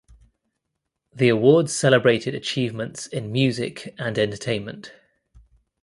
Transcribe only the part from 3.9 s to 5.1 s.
and entertainment.